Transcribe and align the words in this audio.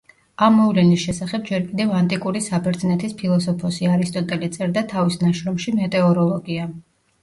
ამ 0.45 0.55
მოვლენის 0.59 1.03
შესახებ 1.03 1.43
ჯერ 1.49 1.61
კიდევ 1.67 1.91
ანტიკური 1.99 2.43
საბერძნეთის 2.47 3.15
ფილოსოფოსი 3.23 3.93
არისტოტელე 3.95 4.53
წერდა 4.59 4.89
თავის 4.97 5.23
ნაშრომში 5.29 5.81
„მეტეოროლოგია“. 5.81 6.73